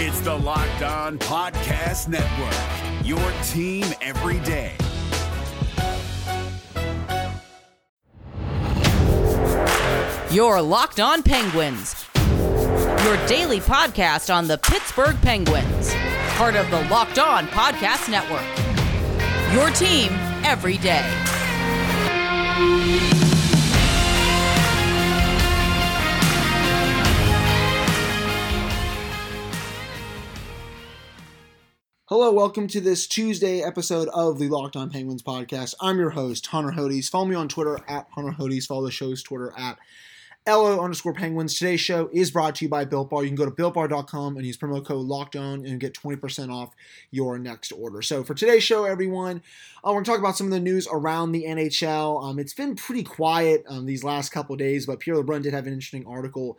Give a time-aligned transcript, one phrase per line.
[0.00, 3.18] It's the Locked On Podcast Network, your
[3.48, 4.76] team every day.
[10.32, 15.92] Your Locked On Penguins, your daily podcast on the Pittsburgh Penguins,
[16.36, 18.46] part of the Locked On Podcast Network.
[19.52, 20.12] Your team
[20.44, 21.02] every day.
[32.10, 35.74] Hello, welcome to this Tuesday episode of the Locked On Penguins podcast.
[35.78, 37.10] I'm your host, Hunter Hodes.
[37.10, 38.66] Follow me on Twitter at Hunter Hodes.
[38.66, 39.76] Follow the show's Twitter at
[40.46, 41.54] LO underscore Penguins.
[41.54, 43.24] Today's show is brought to you by Built Bar.
[43.24, 46.74] You can go to builtbar.com and use promo code Locked On and get 20% off
[47.10, 48.00] your next order.
[48.00, 49.42] So for today's show, everyone,
[49.84, 52.24] uh, we're going to talk about some of the news around the NHL.
[52.24, 55.66] Um, it's been pretty quiet um, these last couple days, but Pierre LeBrun did have
[55.66, 56.56] an interesting article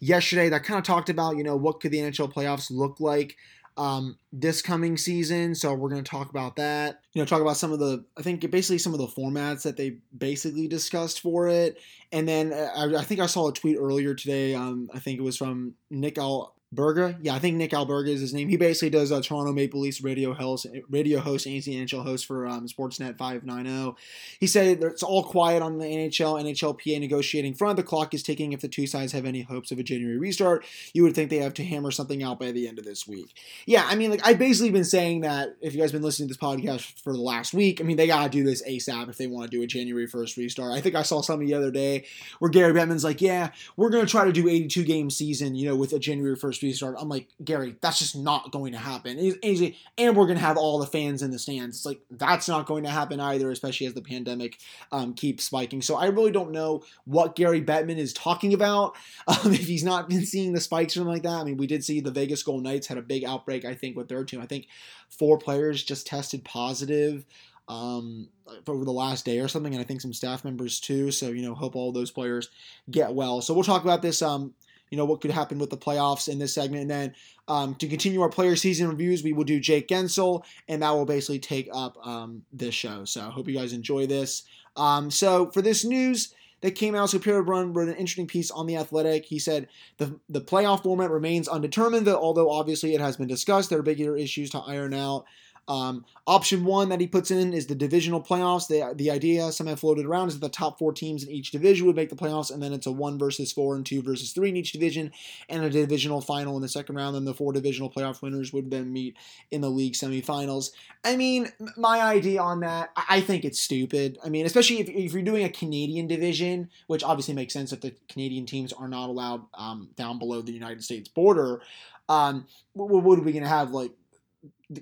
[0.00, 3.36] yesterday that kind of talked about, you know, what could the NHL playoffs look like
[3.78, 5.54] um, this coming season.
[5.54, 7.00] So we're going to talk about that.
[7.12, 9.76] You know, talk about some of the, I think basically some of the formats that
[9.76, 11.80] they basically discussed for it.
[12.12, 14.54] And then uh, I, I think I saw a tweet earlier today.
[14.54, 18.20] Um, I think it was from Nick Al Berger, yeah, I think Nick Alberga is
[18.20, 18.50] his name.
[18.50, 22.66] He basically does a Toronto Maple Leafs radio host, radio host, NHL host for um,
[22.66, 23.96] Sportsnet 590.
[24.38, 27.78] He said it's all quiet on the NHL, NHLPA negotiating front.
[27.78, 28.52] The clock is ticking.
[28.52, 31.38] If the two sides have any hopes of a January restart, you would think they
[31.38, 33.34] have to hammer something out by the end of this week.
[33.64, 36.34] Yeah, I mean, like I've basically been saying that if you guys been listening to
[36.34, 39.26] this podcast for the last week, I mean, they gotta do this ASAP if they
[39.26, 40.72] want to do a January 1st restart.
[40.72, 42.04] I think I saw something the other day
[42.40, 45.74] where Gary Bettman's like, yeah, we're gonna try to do 82 game season, you know,
[45.74, 46.96] with a January 1st restart.
[46.98, 49.18] I'm like, Gary, that's just not going to happen.
[49.18, 51.76] And, and we're going to have all the fans in the stands.
[51.76, 54.58] It's like, that's not going to happen either, especially as the pandemic
[54.92, 55.82] um, keeps spiking.
[55.82, 58.96] So I really don't know what Gary Bettman is talking about.
[59.28, 61.40] Um, if he's not been seeing the spikes or something like that.
[61.40, 63.94] I mean, we did see the Vegas Golden Knights had a big outbreak, I think,
[63.94, 64.40] with their team.
[64.40, 64.68] I think
[65.10, 67.26] four players just tested positive
[67.68, 68.28] um,
[68.66, 71.10] over the last day or something, and I think some staff members too.
[71.10, 72.48] So you know, hope all those players
[72.90, 73.42] get well.
[73.42, 74.54] So we'll talk about this um,
[74.90, 76.82] you know what could happen with the playoffs in this segment.
[76.82, 77.14] And then
[77.48, 81.06] um, to continue our player season reviews, we will do Jake Guentzel, and that will
[81.06, 83.04] basically take up um, this show.
[83.04, 84.44] So I hope you guys enjoy this.
[84.76, 88.50] Um, so for this news that came out, so Pierre Brun wrote an interesting piece
[88.50, 89.24] on the Athletic.
[89.24, 93.70] He said the the playoff format remains undetermined, although obviously it has been discussed.
[93.70, 95.24] There are bigger issues to iron out.
[95.68, 98.68] Um, option one that he puts in is the divisional playoffs.
[98.68, 101.50] The, the idea, some have floated around, is that the top four teams in each
[101.50, 104.32] division would make the playoffs, and then it's a one versus four and two versus
[104.32, 105.12] three in each division,
[105.48, 107.14] and a divisional final in the second round.
[107.14, 109.16] Then the four divisional playoff winners would then meet
[109.50, 110.70] in the league semifinals.
[111.04, 114.18] I mean, my idea on that, I think it's stupid.
[114.24, 117.82] I mean, especially if, if you're doing a Canadian division, which obviously makes sense if
[117.82, 121.60] the Canadian teams are not allowed um, down below the United States border.
[122.08, 123.70] Um, what, what are we going to have?
[123.70, 123.92] Like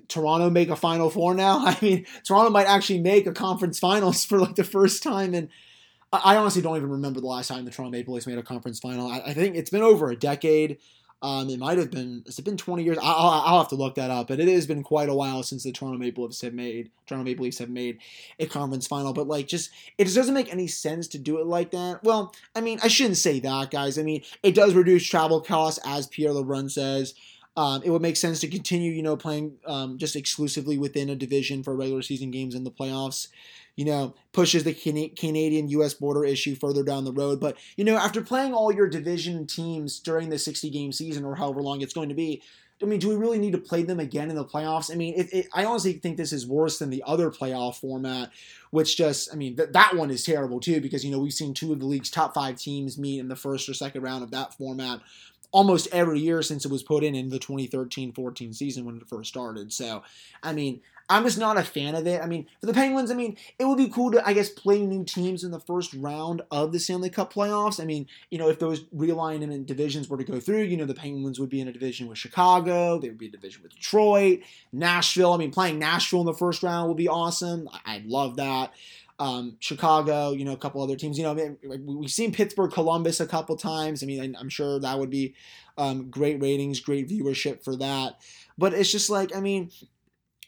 [0.07, 1.59] Toronto make a Final Four now?
[1.65, 5.49] I mean, Toronto might actually make a conference finals for like the first time, and
[6.11, 8.79] I honestly don't even remember the last time the Toronto Maple Leafs made a conference
[8.79, 9.07] final.
[9.07, 10.77] I, I think it's been over a decade.
[11.19, 12.23] Um, it might have been.
[12.27, 12.97] It's been 20 years?
[13.01, 14.27] I'll, I'll, have to look that up.
[14.27, 17.25] But it has been quite a while since the Toronto Maple Leafs have made Toronto
[17.25, 17.97] Maple Leafs have made
[18.39, 19.13] a conference final.
[19.13, 22.03] But like, just it just doesn't make any sense to do it like that.
[22.03, 23.97] Well, I mean, I shouldn't say that, guys.
[23.97, 27.15] I mean, it does reduce travel costs, as Pierre LeBrun says.
[27.57, 31.15] Um, it would make sense to continue, you know, playing um, just exclusively within a
[31.15, 33.29] division for regular season games in the playoffs.
[33.75, 35.93] You know, pushes the Canadian U.S.
[35.93, 37.39] border issue further down the road.
[37.39, 41.35] But you know, after playing all your division teams during the 60 game season or
[41.35, 42.41] however long it's going to be,
[42.81, 44.91] I mean, do we really need to play them again in the playoffs?
[44.91, 48.29] I mean, it, it, I honestly think this is worse than the other playoff format,
[48.69, 51.55] which just, I mean, th- that one is terrible too because, you know, we've seen
[51.55, 54.31] two of the league's top five teams meet in the first or second round of
[54.31, 55.01] that format
[55.51, 59.29] almost every year since it was put in in the 2013-14 season when it first
[59.29, 59.71] started.
[59.73, 60.03] So,
[60.43, 62.21] I mean, I'm just not a fan of it.
[62.21, 64.85] I mean, for the Penguins, I mean, it would be cool to, I guess, play
[64.85, 67.81] new teams in the first round of the Stanley Cup playoffs.
[67.81, 70.93] I mean, you know, if those realignment divisions were to go through, you know, the
[70.93, 73.73] Penguins would be in a division with Chicago, they would be in a division with
[73.73, 74.41] Detroit,
[74.73, 75.31] Nashville.
[75.31, 77.69] I mean, playing Nashville in the first round would be awesome.
[77.85, 78.73] I'd love that
[79.19, 81.17] um, Chicago, you know, a couple other teams.
[81.17, 84.03] You know, I mean, we've seen Pittsburgh, Columbus a couple times.
[84.03, 85.35] I mean, I'm sure that would be
[85.77, 88.19] um, great ratings, great viewership for that.
[88.57, 89.71] But it's just like, I mean,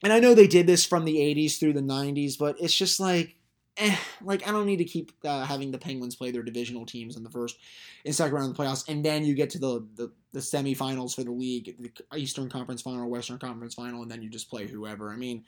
[0.03, 2.99] and I know they did this from the 80s through the 90s, but it's just
[2.99, 3.35] like,
[3.77, 7.17] eh, like I don't need to keep uh, having the Penguins play their divisional teams
[7.17, 7.57] in the first
[8.05, 11.15] and second round of the playoffs, and then you get to the, the the semifinals
[11.15, 14.67] for the league, the Eastern Conference Final, Western Conference Final, and then you just play
[14.67, 15.11] whoever.
[15.11, 15.43] I mean,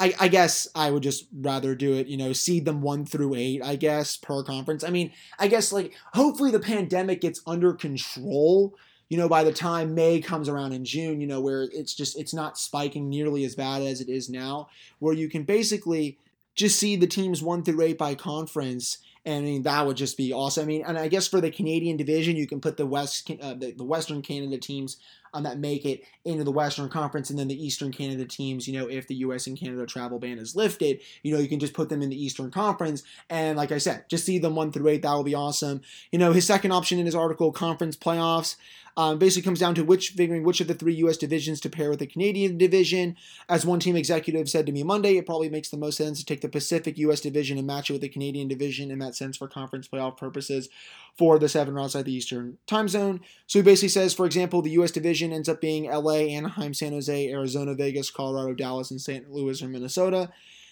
[0.00, 3.34] I, I guess I would just rather do it, you know, seed them one through
[3.34, 4.84] eight, I guess, per conference.
[4.84, 8.74] I mean, I guess like hopefully the pandemic gets under control
[9.08, 12.18] you know, by the time May comes around in June, you know, where it's just
[12.18, 14.68] it's not spiking nearly as bad as it is now,
[14.98, 16.18] where you can basically
[16.54, 18.98] just see the teams one through eight by conference.
[19.24, 20.64] And I mean, that would just be awesome.
[20.64, 23.54] I mean, and I guess for the Canadian division, you can put the West, uh,
[23.54, 24.98] the, the Western Canada teams
[25.34, 28.66] um, that make it into the Western Conference, and then the Eastern Canada teams.
[28.66, 29.46] You know, if the U.S.
[29.46, 32.22] and Canada travel ban is lifted, you know, you can just put them in the
[32.22, 35.02] Eastern Conference, and like I said, just see them one through eight.
[35.02, 35.82] That will be awesome.
[36.12, 38.56] You know, his second option in his article, conference playoffs.
[38.96, 41.16] Um, basically comes down to which figuring which of the three U.S.
[41.16, 43.14] divisions to pair with the Canadian division.
[43.48, 46.26] As one team executive said to me Monday, it probably makes the most sense to
[46.26, 47.20] take the Pacific U.S.
[47.20, 50.68] division and match it with the Canadian division in that sense for conference playoff purposes
[51.18, 53.20] for the seven outside the Eastern time zone.
[53.48, 54.92] So he basically says, for example, the U.S.
[54.92, 59.28] division ends up being L.A., Anaheim, San Jose, Arizona, Vegas, Colorado, Dallas, and St.
[59.28, 60.30] Louis or Minnesota.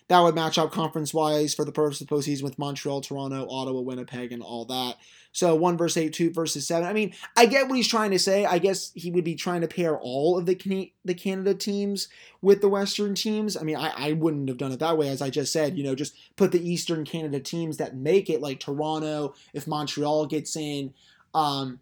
[0.08, 3.80] That would match up conference wise for the purpose of postseason with Montreal, Toronto, Ottawa,
[3.80, 4.98] Winnipeg, and all that.
[5.32, 6.88] So one versus eight, two versus seven.
[6.88, 8.44] I mean, I get what he's trying to say.
[8.44, 12.08] I guess he would be trying to pair all of the Can- the Canada teams
[12.40, 13.56] with the Western teams.
[13.56, 15.76] I mean, I, I wouldn't have done it that way, as I just said.
[15.76, 20.26] You know, just put the Eastern Canada teams that make it, like Toronto, if Montreal
[20.26, 20.94] gets in.
[21.34, 21.80] Um,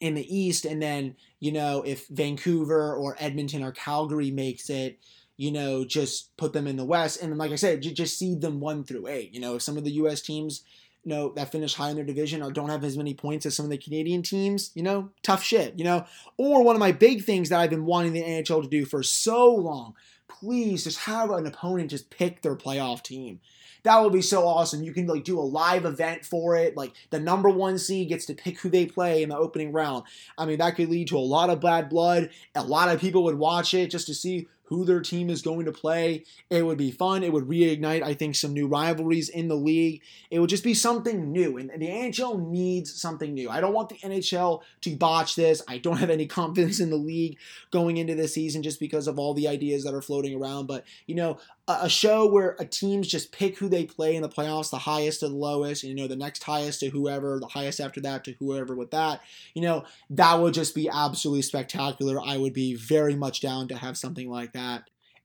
[0.00, 4.98] in the East, and then you know if Vancouver or Edmonton or Calgary makes it,
[5.42, 7.20] you know, just put them in the West.
[7.20, 9.34] And like I said, just seed them one through eight.
[9.34, 10.20] You know, if some of the U.S.
[10.20, 10.62] teams
[11.02, 13.56] you know, that finish high in their division or don't have as many points as
[13.56, 16.06] some of the Canadian teams, you know, tough shit, you know.
[16.36, 19.02] Or one of my big things that I've been wanting the NHL to do for
[19.02, 19.94] so long,
[20.28, 23.40] please just have an opponent just pick their playoff team.
[23.82, 24.84] That would be so awesome.
[24.84, 26.76] You can like do a live event for it.
[26.76, 30.04] Like the number one seed gets to pick who they play in the opening round.
[30.38, 32.30] I mean, that could lead to a lot of bad blood.
[32.54, 35.66] A lot of people would watch it just to see who their team is going
[35.66, 36.24] to play.
[36.48, 37.22] It would be fun.
[37.22, 40.00] It would reignite, I think, some new rivalries in the league.
[40.30, 41.58] It would just be something new.
[41.58, 43.50] And, the NHL needs something new.
[43.50, 45.62] I don't want the NHL to botch this.
[45.68, 47.38] I don't have any confidence in the league
[47.70, 50.66] going into this season just because of all the ideas that are floating around.
[50.66, 51.38] But, you know,
[51.68, 55.20] a show where a teams just pick who they play in the playoffs, the highest
[55.20, 58.32] to the lowest, you know, the next highest to whoever, the highest after that to
[58.40, 59.20] whoever with that,
[59.54, 62.20] you know, that would just be absolutely spectacular.
[62.20, 64.61] I would be very much down to have something like that.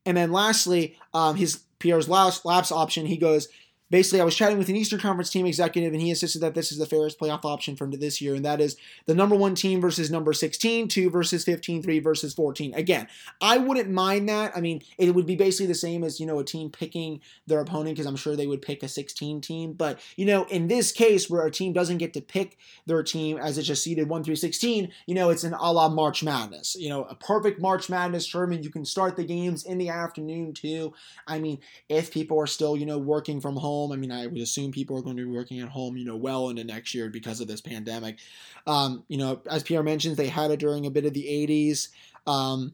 [0.06, 3.48] And then lastly, um, his Pierre's last lapse option, he goes,
[3.90, 6.72] basically, I was chatting with an Eastern Conference team executive, and he insisted that this
[6.72, 8.76] is the fairest playoff option for this year, and that is
[9.06, 12.74] the number one team versus number 16, 2 versus 15, 3 versus 14.
[12.74, 13.08] Again,
[13.42, 14.52] I wouldn't mind that.
[14.56, 17.62] I mean, it would be basically the same as, you know, a team picking their
[17.62, 19.74] opponent, because I'm sure they would pick a 16 team.
[19.74, 23.38] But, you know, in this case, where a team doesn't get to pick their team
[23.38, 26.76] as it's just seeded 1 through 16, you know, it's an a la March Madness.
[26.78, 28.64] You know, a perfect March Madness tournament.
[28.64, 30.94] You can start the games in the afternoon, too.
[31.26, 33.92] I mean, if people are still, you know, working from home, home.
[33.92, 36.16] I mean, I would assume people are going to be working at home, you know,
[36.16, 38.18] well into next year because of this pandemic.
[38.66, 41.90] Um, you know, as Pierre mentions, they had it during a bit of the 80s.
[42.26, 42.74] Um,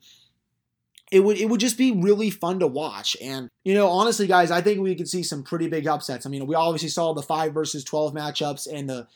[1.12, 3.16] it would it would just be really fun to watch.
[3.22, 6.26] And you know, honestly, guys, I think we could see some pretty big upsets.
[6.26, 9.08] I mean, we obviously saw the five versus twelve matchups and the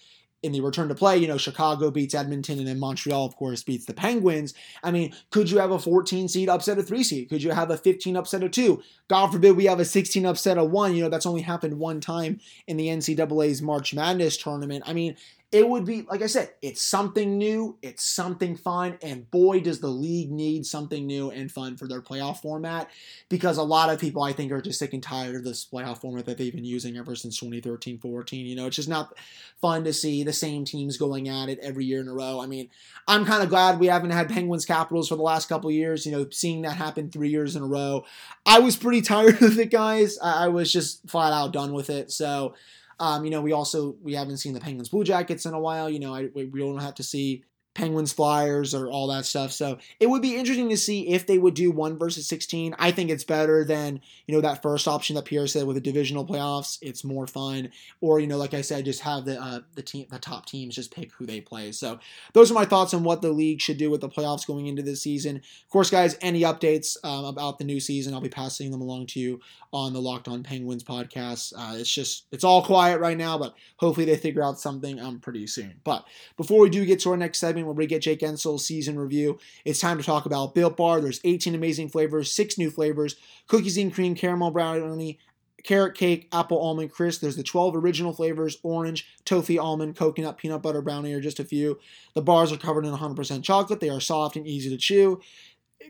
[0.44, 3.64] in the return to play, you know, Chicago beats Edmonton and then Montreal, of course,
[3.64, 4.54] beats the Penguins.
[4.84, 7.30] I mean, could you have a 14 seed upset a three seed?
[7.30, 8.84] Could you have a 15 upset a two?
[9.08, 10.96] God forbid we have a 16 upset a one.
[10.96, 14.84] You know, that's only happened one time in the NCAA's March Madness tournament.
[14.86, 15.18] I mean,
[15.50, 19.80] it would be like I said, it's something new, it's something fun, and boy, does
[19.80, 22.90] the league need something new and fun for their playoff format
[23.30, 26.02] because a lot of people I think are just sick and tired of this playoff
[26.02, 28.46] format that they've been using ever since 2013 14.
[28.46, 29.14] You know, it's just not
[29.62, 32.42] fun to see the same teams going at it every year in a row.
[32.42, 32.70] I mean,
[33.08, 36.12] I'm kind of glad we haven't had Penguins Capitals for the last couple years, you
[36.12, 38.04] know, seeing that happen three years in a row.
[38.46, 40.20] I was pretty tired of it, guys.
[40.22, 42.12] I was just flat out done with it.
[42.12, 42.54] So,
[43.00, 45.90] um, you know, we also we haven't seen the Penguins Blue Jackets in a while.
[45.90, 47.44] You know, I, we don't have to see
[47.78, 49.52] Penguins Flyers or all that stuff.
[49.52, 52.76] So it would be interesting to see if they would do one versus 16.
[52.80, 55.82] I think it's better than, you know, that first option that Pierre said with the
[55.82, 56.80] divisional playoffs.
[56.82, 57.70] It's more fun.
[58.02, 60.74] Or, you know, like I said, just have the uh, the team the top teams
[60.74, 61.72] just pick who they play.
[61.72, 62.00] So
[62.34, 64.82] those are my thoughts on what the league should do with the playoffs going into
[64.82, 65.36] this season.
[65.36, 69.06] Of course, guys, any updates um, about the new season, I'll be passing them along
[69.08, 69.40] to you
[69.72, 71.54] on the Locked On Penguins podcast.
[71.56, 75.20] Uh, it's just it's all quiet right now, but hopefully they figure out something um
[75.20, 75.76] pretty soon.
[75.84, 76.06] But
[76.38, 79.38] before we do get to our next segment, where we get Jake Guentzel's season review,
[79.66, 81.02] it's time to talk about Built Bar.
[81.02, 83.16] There's 18 amazing flavors, six new flavors:
[83.48, 85.20] cookies and cream, caramel brownie,
[85.64, 87.22] carrot cake, apple almond crisp.
[87.22, 91.46] There's the 12 original flavors orange, toffee, almond, coconut, peanut butter brownie are just a
[91.46, 91.80] few.
[92.16, 93.80] The bars are covered in 100% chocolate.
[93.80, 95.22] They are soft and easy to chew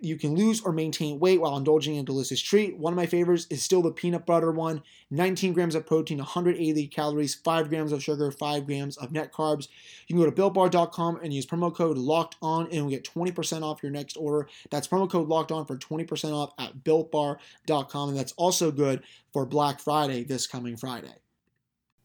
[0.01, 2.77] you can lose or maintain weight while indulging in a delicious treat.
[2.77, 6.87] One of my favorites is still the peanut butter one 19 grams of protein, 180
[6.87, 9.69] calories, 5 grams of sugar, 5 grams of net carbs.
[10.07, 13.61] You can go to builtbar.com and use promo code locked on and you'll get 20%
[13.61, 14.49] off your next order.
[14.69, 18.09] That's promo code locked on for 20% off at builtbar.com.
[18.09, 21.15] And that's also good for Black Friday this coming Friday.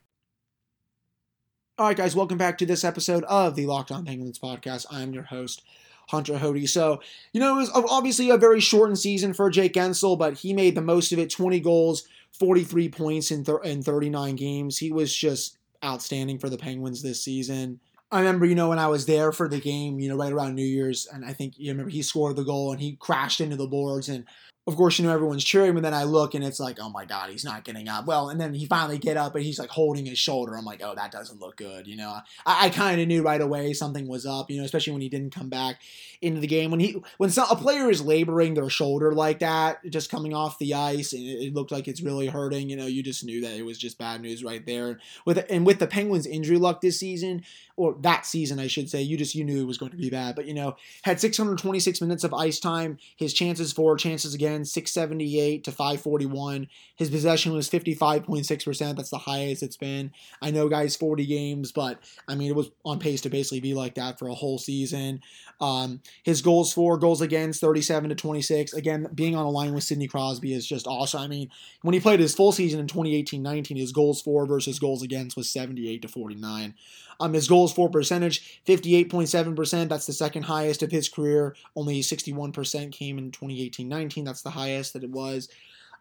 [1.78, 4.84] All right, guys, welcome back to this episode of the Locked On Penguins podcast.
[4.90, 5.62] I'm your host,
[6.08, 6.68] Hunter Hody.
[6.68, 7.00] So,
[7.32, 10.74] you know, it was obviously a very shortened season for Jake Guentzel, but he made
[10.74, 14.78] the most of it 20 goals, 43 points in, th- in 39 games.
[14.78, 17.80] He was just outstanding for the Penguins this season.
[18.12, 20.56] I remember, you know, when I was there for the game, you know, right around
[20.56, 23.56] New Year's, and I think you remember he scored the goal and he crashed into
[23.56, 24.24] the boards, and
[24.66, 27.06] of course, you know, everyone's cheering, but then I look and it's like, oh my
[27.06, 28.06] God, he's not getting up.
[28.06, 30.54] Well, and then he finally get up and he's like holding his shoulder.
[30.54, 31.86] I'm like, oh, that doesn't look good.
[31.86, 34.92] You know, I, I kind of knew right away something was up, you know, especially
[34.92, 35.80] when he didn't come back
[36.20, 36.70] into the game.
[36.70, 40.58] When he, when some, a player is laboring their shoulder like that, just coming off
[40.58, 43.40] the ice and it, it looked like it's really hurting, you know, you just knew
[43.40, 45.00] that it was just bad news right there.
[45.24, 47.44] With, and with the Penguins injury luck this season,
[47.76, 50.10] or that season, I should say, you just, you knew it was going to be
[50.10, 54.49] bad, but you know, had 626 minutes of ice time, his chances for, chances again,
[54.64, 56.68] 678 to 541.
[56.96, 58.96] His possession was 55.6%.
[58.96, 60.12] That's the highest it's been.
[60.42, 63.74] I know, guys, 40 games, but I mean, it was on pace to basically be
[63.74, 65.20] like that for a whole season.
[65.60, 68.72] Um, his goals for, goals against, 37 to 26.
[68.72, 71.20] Again, being on a line with Sidney Crosby is just awesome.
[71.20, 71.50] I mean,
[71.82, 75.36] when he played his full season in 2018 19, his goals for versus goals against
[75.36, 76.74] was 78 to 49.
[77.20, 79.88] Um, his goals for percentage, 58.7%.
[79.88, 81.54] That's the second highest of his career.
[81.76, 84.24] Only 61% came in 2018 19.
[84.24, 85.48] That's the highest that it was.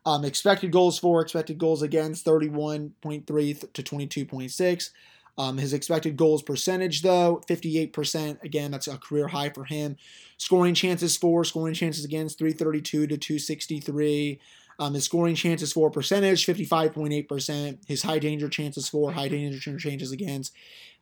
[0.05, 4.89] Um, expected goals for, expected goals against, 31.3 to 22.6.
[5.37, 8.43] Um, his expected goals percentage, though, 58%.
[8.43, 9.95] Again, that's a career high for him.
[10.37, 14.39] Scoring chances for, scoring chances against, 332 to 263.
[14.79, 17.77] Um, his scoring chances for percentage, 55.8%.
[17.87, 20.53] His high danger chances for, high danger chances against,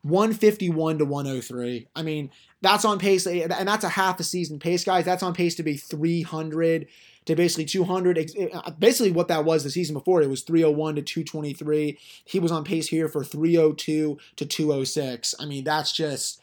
[0.01, 1.87] 151 to 103.
[1.95, 5.05] I mean, that's on pace, and that's a half a season pace, guys.
[5.05, 6.87] That's on pace to be 300
[7.27, 8.31] to basically 200.
[8.53, 11.99] Uh, basically, what that was the season before, it was 301 to 223.
[12.25, 15.35] He was on pace here for 302 to 206.
[15.39, 16.41] I mean, that's just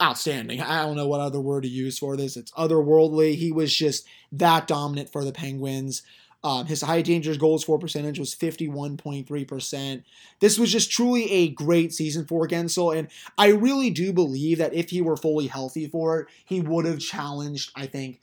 [0.00, 0.60] outstanding.
[0.60, 2.36] I don't know what other word to use for this.
[2.36, 3.34] It's otherworldly.
[3.34, 6.02] He was just that dominant for the Penguins.
[6.42, 10.02] Um, his high danger goals for percentage was 51.3%.
[10.40, 13.08] This was just truly a great season for Guentzel, and
[13.38, 16.98] I really do believe that if he were fully healthy for it, he would have
[16.98, 18.20] challenged, I think,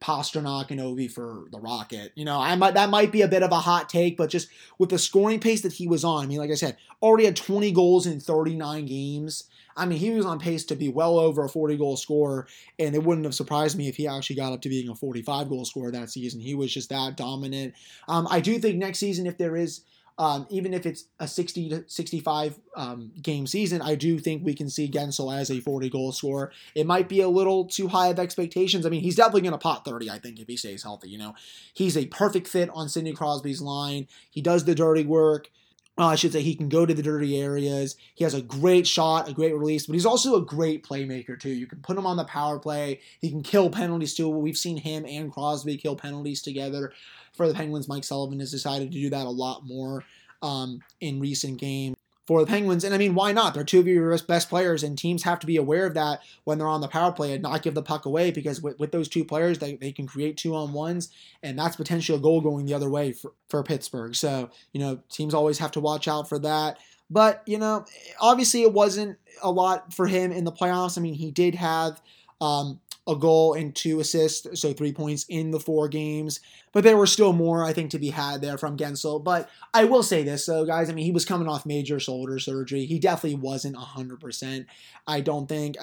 [0.00, 2.12] Pastrnak and Ovi for the Rocket.
[2.14, 4.48] You know, I might that might be a bit of a hot take, but just
[4.78, 7.36] with the scoring pace that he was on, I mean, like I said, already had
[7.36, 9.44] 20 goals in 39 games.
[9.76, 12.46] I mean, he was on pace to be well over a 40 goal scorer,
[12.78, 15.48] and it wouldn't have surprised me if he actually got up to being a 45
[15.48, 16.40] goal scorer that season.
[16.40, 17.74] He was just that dominant.
[18.08, 19.82] Um, I do think next season, if there is
[20.20, 24.52] um, even if it's a 60 to 65 um, game season, I do think we
[24.52, 26.52] can see Guentzel as a 40 goal scorer.
[26.74, 28.84] It might be a little too high of expectations.
[28.84, 31.08] I mean, he's definitely going to pot 30, I think, if he stays healthy.
[31.08, 31.34] You know,
[31.72, 34.08] he's a perfect fit on Sidney Crosby's line.
[34.30, 35.50] He does the dirty work.
[35.96, 37.96] Uh, I should say he can go to the dirty areas.
[38.14, 41.48] He has a great shot, a great release, but he's also a great playmaker too.
[41.48, 43.00] You can put him on the power play.
[43.22, 44.28] He can kill penalties too.
[44.28, 46.92] We've seen him and Crosby kill penalties together
[47.34, 47.88] for the Penguins.
[47.88, 50.04] Mike Sullivan has decided to do that a lot more
[50.42, 51.96] um, in recent games
[52.26, 52.84] for the Penguins.
[52.84, 53.54] And I mean, why not?
[53.54, 56.58] They're two of your best players, and teams have to be aware of that when
[56.58, 59.08] they're on the power play and not give the puck away because with, with those
[59.08, 61.08] two players, they, they can create two on ones,
[61.42, 64.14] and that's potentially a goal going the other way for, for Pittsburgh.
[64.14, 66.78] So, you know, teams always have to watch out for that.
[67.10, 67.84] But, you know,
[68.20, 70.96] obviously it wasn't a lot for him in the playoffs.
[70.96, 72.00] I mean, he did have
[72.40, 72.78] um,
[73.10, 76.40] a goal and two assists, so three points in the four games.
[76.72, 79.22] But there were still more, I think, to be had there from Guentzel.
[79.22, 80.88] But I will say this, though, guys.
[80.88, 82.86] I mean, he was coming off major shoulder surgery.
[82.86, 84.66] He definitely wasn't 100%.
[85.06, 85.76] I don't think.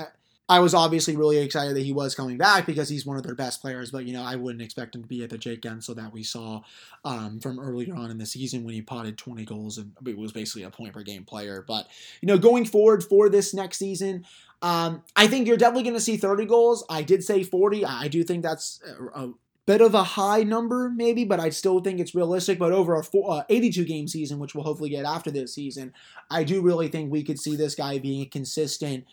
[0.49, 3.35] I was obviously really excited that he was coming back because he's one of their
[3.35, 5.97] best players, but you know I wouldn't expect him to be at the Jake Guentzel
[5.97, 6.61] that we saw
[7.03, 10.63] um, from earlier on in the season when he potted 20 goals and was basically
[10.63, 11.65] a point per game player.
[11.67, 11.87] But
[12.21, 14.25] you know going forward for this next season,
[14.61, 16.83] um, I think you're definitely going to see 30 goals.
[16.89, 17.85] I did say 40.
[17.85, 18.81] I do think that's
[19.13, 19.29] a,
[19.67, 22.57] bit of a high number maybe, but I still think it's realistic.
[22.57, 25.93] But over a four, uh, 82 game season, which we'll hopefully get after this season,
[26.31, 29.05] I do really think we could see this guy being a consistent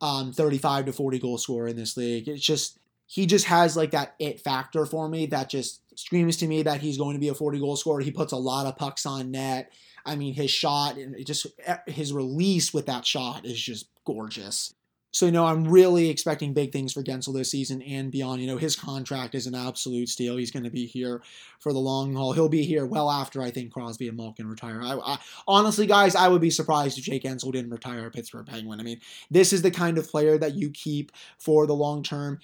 [0.00, 2.28] um, 35 to 40 goal scorer in this league.
[2.28, 6.46] It's just he just has like that it factor for me that just screams to
[6.46, 8.00] me that he's going to be a 40 goal scorer.
[8.00, 9.72] He puts a lot of pucks on net.
[10.04, 11.46] I mean, his shot and just
[11.86, 14.74] his release with that shot is just gorgeous.
[15.12, 18.40] So, you know, I'm really expecting big things for Guentzel this season and beyond.
[18.40, 20.36] You know, his contract is an absolute steal.
[20.36, 21.20] He's going to be here
[21.58, 22.32] for the long haul.
[22.32, 24.80] He'll be here well after I think Crosby and Malkin retire.
[24.80, 28.46] I, I, honestly, guys, I would be surprised if Jake Guentzel didn't retire a Pittsburgh
[28.46, 28.78] Penguin.
[28.78, 29.00] I mean,
[29.30, 32.38] this is the kind of player that you keep for the long term,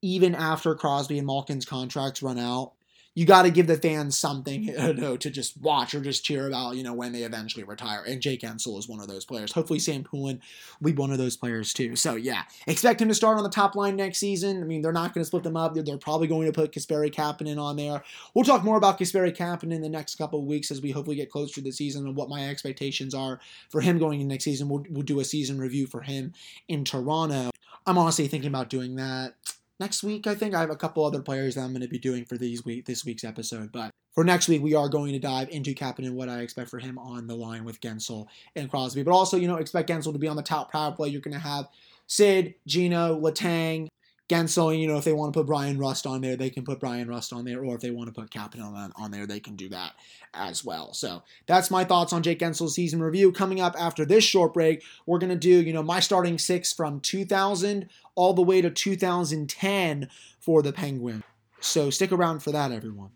[0.00, 2.74] even after Crosby and Malkin's contracts run out
[3.18, 6.46] you got to give the fans something you know, to just watch or just cheer
[6.46, 8.04] about, you know, when they eventually retire.
[8.06, 9.50] And Jake Guentzel is one of those players.
[9.50, 10.40] Hopefully, Sam Poulin
[10.80, 11.96] will be one of those players too.
[11.96, 14.62] So yeah, expect him to start on the top line next season.
[14.62, 15.74] I mean, they're not going to split them up.
[15.74, 18.04] They're, they're probably going to put Kasperi Kapanen on there.
[18.34, 21.16] We'll talk more about Kasperi Kapanen in the next couple of weeks as we hopefully
[21.16, 24.44] get closer to the season and what my expectations are for him going in next
[24.44, 24.68] season.
[24.68, 26.34] We'll, we'll do a season review for him
[26.68, 27.50] in Toronto.
[27.84, 29.34] I'm honestly thinking about doing that
[29.80, 30.26] next week.
[30.26, 32.36] I think I have a couple other players that I'm going to be doing for
[32.36, 35.74] these week this week's episode, but for next week we are going to dive into
[35.74, 39.02] Kapanen and what I expect for him on the line with Guentzel and Crosby.
[39.02, 41.08] But also, you know, expect Guentzel to be on the top power play.
[41.08, 41.66] You're going to have
[42.06, 43.88] Sid, Gino, Letang,
[44.28, 46.80] Guentzel, you know, if they want to put Bryan Rust on there, they can put
[46.80, 49.40] Bryan Rust on there, or if they want to put Kapanen on, on there, they
[49.40, 49.94] can do that
[50.34, 50.92] as well.
[50.92, 53.32] So that's my thoughts on Jake Guentzel's season review.
[53.32, 56.72] Coming up after this short break, we're going to do, you know, my starting six
[56.72, 61.24] from 2000 all the way to 2010 for the Penguin.
[61.60, 63.10] So stick around for that, everyone.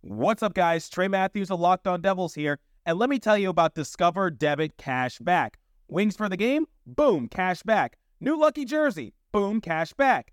[0.00, 0.88] What's up, guys?
[0.88, 4.76] Trey Matthews of Locked On Devils here, and let me tell you about Discover Debit
[4.78, 5.58] Cash Back.
[5.88, 6.66] Wings for the game?
[6.86, 7.98] Boom, cash back.
[8.20, 9.14] New lucky jersey?
[9.32, 10.32] Boom, cash back.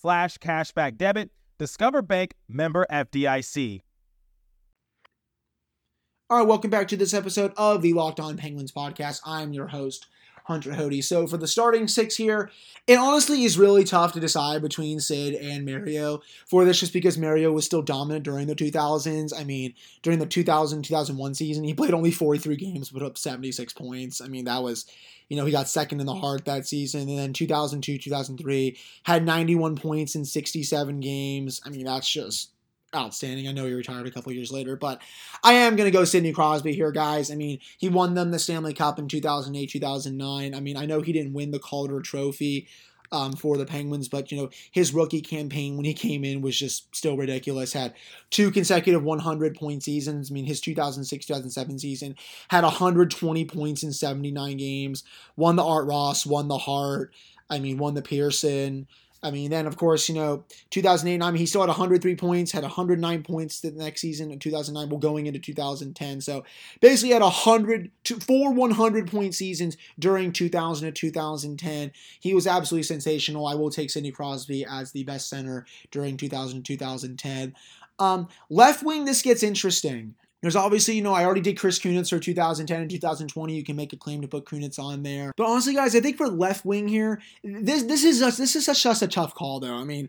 [0.00, 1.30] slash cashback debit.
[1.58, 3.80] Discover Bank member FDIC.
[6.28, 9.20] All right, welcome back to this episode of the Locked On Penguins podcast.
[9.24, 10.06] I'm your host,
[10.46, 11.02] Hunter Hody.
[11.02, 12.50] So for the starting six here,
[12.86, 17.18] it honestly is really tough to decide between Sid and Mario for this just because
[17.18, 19.32] Mario was still dominant during the 2000s.
[19.36, 23.72] I mean, during the 2000 2001 season, he played only 43 games, put up 76
[23.72, 24.20] points.
[24.20, 24.86] I mean, that was,
[25.28, 27.08] you know, he got second in the Hart that season.
[27.08, 31.60] And then 2002 2003 had 91 points in 67 games.
[31.66, 32.50] I mean, that's just
[32.96, 33.46] outstanding.
[33.48, 35.00] I know he retired a couple years later, but
[35.44, 37.30] I am going to go Sidney Crosby here, guys.
[37.30, 40.54] I mean, he won them the Stanley Cup in 2008, 2009.
[40.54, 42.68] I mean, I know he didn't win the Calder Trophy
[43.12, 46.58] um, for the Penguins, but you know his rookie campaign when he came in was
[46.58, 47.72] just still ridiculous.
[47.72, 47.94] Had
[48.30, 50.30] two consecutive 100 point seasons.
[50.30, 52.16] I mean, his 2006-2007 season
[52.48, 55.04] had 120 points in 79 games.
[55.36, 57.12] Won the Art Ross, won the Hart.
[57.48, 58.88] I mean, won the Pearson.
[59.22, 62.52] I mean, then of course, you know, 2008, I mean, he still had 103 points,
[62.52, 66.20] had 109 points the next season in 2009, well, going into 2010.
[66.20, 66.44] So
[66.80, 71.92] basically had 100, four 100 point seasons during 2000 to 2010.
[72.20, 73.46] He was absolutely sensational.
[73.46, 77.54] I will take Sidney Crosby as the best center during 2000 to 2010.
[77.98, 80.14] Um, left wing, this gets interesting.
[80.46, 83.52] There's obviously, you know, I already did Chris Kunitz for 2010 and 2020.
[83.52, 85.32] You can make a claim to put Kunitz on there.
[85.36, 88.66] But honestly, guys, I think for left wing here, this this is just, this is
[88.66, 89.74] just a tough call, though.
[89.74, 90.08] I mean,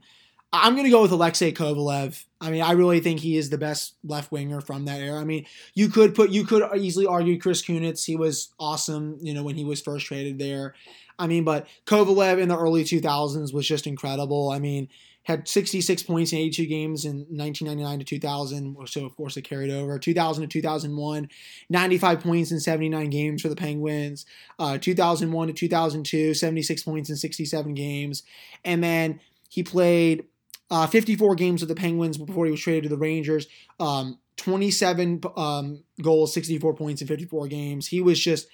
[0.54, 2.24] I'm going to go with Alexei Kovalev.
[2.40, 5.20] I mean, I really think he is the best left winger from that era.
[5.20, 8.06] I mean, you could put you could easily argue Chris Kunitz.
[8.06, 10.76] He was awesome, you know, when he was first traded there.
[11.20, 14.52] I mean, but Kovalev in the early 2000s was just incredible.
[14.52, 14.88] I mean,
[15.28, 19.70] had 66 points in 82 games in 1999 to 2000, so of course it carried
[19.70, 20.00] over.
[20.00, 21.30] 2000 to 2001,
[21.70, 24.26] 95 points in 79 games for the Penguins.
[24.58, 28.24] Uh, 2001 to 2002, 76 points in 67 games.
[28.64, 30.24] And then he played
[30.72, 33.48] uh, 54 games with the Penguins before he was traded to the Rangers.
[33.82, 37.88] Um, 27 um, goals, 64 points in 54 games.
[37.88, 38.48] He was just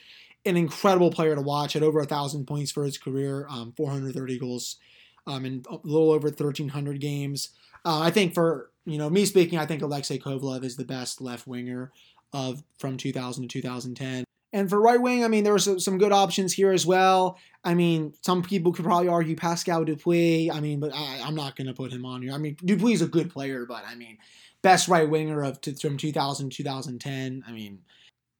[0.43, 1.73] an incredible player to watch.
[1.73, 4.77] Had over a thousand points for his career, um, 430 goals,
[5.27, 7.49] um, in a little over 1,300 games.
[7.85, 11.21] Uh, I think for you know me speaking, I think Alexei Kovalev is the best
[11.21, 11.91] left winger
[12.33, 14.23] of from 2000 to 2010.
[14.53, 17.39] And for right wing, I mean, there some, some good options here as well.
[17.63, 20.51] I mean, some people could probably argue Pascal Dupuis.
[20.51, 22.33] I mean, but I, am not going to put him on here.
[22.33, 24.19] I mean, Dupuis is a good player, but I mean,
[24.61, 27.43] best right winger of from 2000 2010.
[27.47, 27.79] I mean,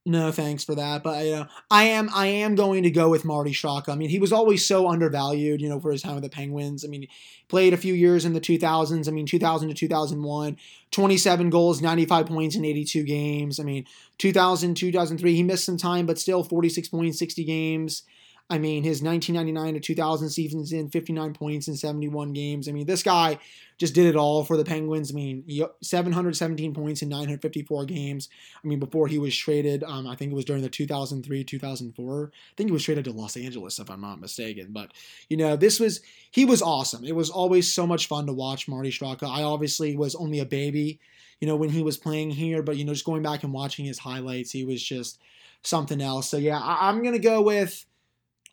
[0.05, 3.23] no thanks for that, but you know, I am I am going to go with
[3.23, 3.89] Marty Straka.
[3.89, 6.83] I mean, he was always so undervalued, you know, for his time with the Penguins.
[6.83, 7.07] I mean,
[7.47, 9.07] played a few years in the 2000s.
[9.07, 10.57] I mean, 2000 to 2001,
[10.91, 13.59] 27 goals, 95 points in 82 games.
[13.61, 13.85] I mean,
[14.17, 18.03] 2000 2003, he missed some time, but still 46 points, 60 games.
[18.49, 22.67] I mean, his 1999 to 2000 seasons in 59 points in 71 games.
[22.67, 23.39] I mean, this guy
[23.77, 25.11] just did it all for the Penguins.
[25.11, 25.43] I mean,
[25.81, 28.29] 717 points in 954 games.
[28.63, 32.31] I mean, before he was traded, um, I think it was during the 2003 2004.
[32.33, 34.67] I think he was traded to Los Angeles, if I'm not mistaken.
[34.71, 34.91] But,
[35.29, 37.05] you know, this was, he was awesome.
[37.05, 39.23] It was always so much fun to watch Marty Straka.
[39.23, 40.99] I obviously was only a baby,
[41.39, 43.85] you know, when he was playing here, but, you know, just going back and watching
[43.85, 45.19] his highlights, he was just
[45.63, 46.29] something else.
[46.29, 47.85] So, yeah, I- I'm going to go with.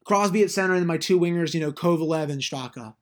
[0.04, 2.94] Crosby at center and my two wingers, you know, Kovalev and Straka.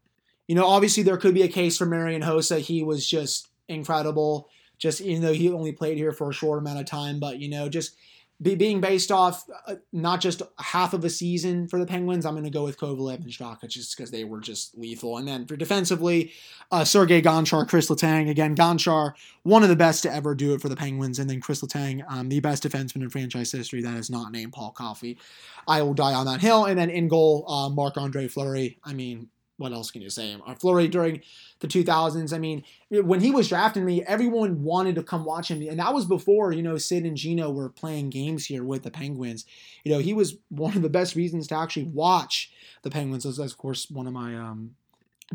[0.46, 2.58] You know, obviously there could be a case for Marian Hossa.
[2.58, 4.48] He was just incredible.
[4.78, 7.48] Just even though he only played here for a short amount of time, but you
[7.48, 7.96] know, just
[8.40, 12.34] be, being based off uh, not just half of a season for the Penguins, I'm
[12.34, 15.18] going to go with Kovalev and Straka just because they were just lethal.
[15.18, 16.32] And then for defensively,
[16.70, 18.30] uh, Sergei Gonchar, Chris Letang.
[18.30, 21.18] Again, Gonchar, one of the best to ever do it for the Penguins.
[21.18, 24.52] And then Chris Letang, um, the best defenseman in franchise history that is not named
[24.52, 25.18] Paul Coffey.
[25.66, 26.66] I will die on that hill.
[26.66, 28.78] And then in goal, uh, Marc Andre Fleury.
[28.84, 30.36] I mean, what else can you say?
[30.46, 31.20] Uh, Fleury during
[31.58, 32.32] the 2000s.
[32.32, 35.92] I mean, when he was drafting me, everyone wanted to come watch him, and that
[35.92, 39.44] was before you know Sid and Gino were playing games here with the Penguins.
[39.84, 43.26] You know, he was one of the best reasons to actually watch the Penguins.
[43.26, 44.76] As, of course, one of my um,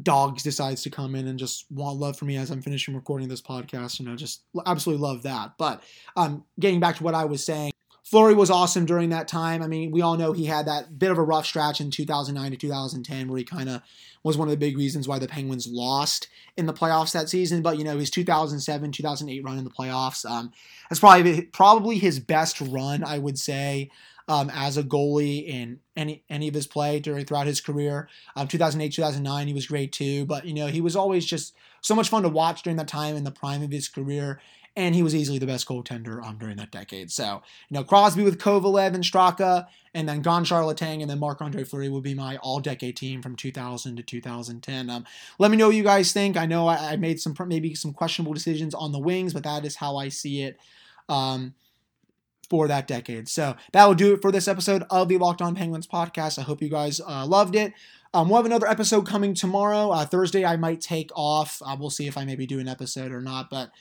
[0.01, 3.27] dogs decides to come in and just want love for me as I'm finishing recording
[3.27, 3.99] this podcast.
[3.99, 5.51] You know, just absolutely love that.
[5.57, 5.83] But
[6.15, 7.73] um, getting back to what I was saying.
[8.03, 9.63] Fleury was awesome during that time.
[9.63, 12.51] I mean, we all know he had that bit of a rough stretch in 2009
[12.51, 13.81] to 2010 where he kind of
[14.23, 17.61] was one of the big reasons why the Penguins lost in the playoffs that season.
[17.61, 20.51] But, you know, his 2007 2008 run in the playoffs, um,
[20.89, 23.89] that's probably, probably his best run, I would say.
[24.25, 28.07] Um, as a goalie in any any of his play during throughout his career.
[28.37, 30.25] Um, 2008, 2009, he was great too.
[30.25, 33.17] But you know, he was always just so much fun to watch during that time
[33.17, 34.39] in the prime of his career
[34.75, 37.11] and he was easily the best goaltender um, during that decade.
[37.11, 41.41] So, you know, Crosby with Kovalev and Straka, and then Gonchar Letang, and then Marc
[41.41, 44.89] Andre Fleury would be my all decade team from 2000 to 2010.
[44.89, 45.05] Um,
[45.37, 46.37] let me know what you guys think.
[46.37, 49.63] I know I, I, made some maybe some questionable decisions on the wings, but that
[49.63, 50.57] is how I see it.
[51.07, 51.53] Um,
[52.49, 53.27] for that decade.
[53.27, 56.37] So that will do it for this episode of the Locked On Penguins podcast.
[56.37, 57.73] I hope you guys uh, loved it.
[58.13, 59.89] Um, we'll have another episode coming tomorrow.
[59.89, 61.61] Uh, Thursday, I might take off.
[61.65, 63.49] Uh, we'll see if I maybe do an episode or not.
[63.49, 63.71] But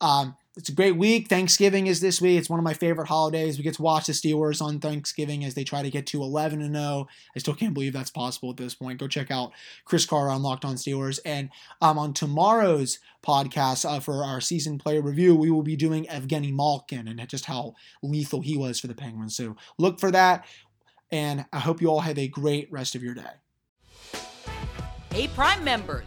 [0.00, 1.28] um, it's a great week.
[1.28, 2.38] Thanksgiving is this week.
[2.38, 3.56] It's one of my favorite holidays.
[3.56, 6.60] We get to watch the Steelers on Thanksgiving as they try to get to 11
[6.60, 7.06] and 0.
[7.34, 8.98] I still can't believe that's possible at this point.
[8.98, 9.52] Go check out
[9.84, 11.20] Chris Carr on Locked On Steelers.
[11.24, 16.04] And um, on tomorrow's podcast uh, for our season player review, we will be doing
[16.06, 19.36] Evgeny Malkin and just how lethal he was for the Penguins.
[19.36, 20.44] So look for that.
[21.12, 23.22] And I hope you all have a great rest of your day.
[25.12, 26.06] Hey, Prime members